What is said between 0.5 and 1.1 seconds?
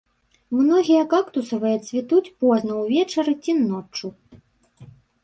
Многія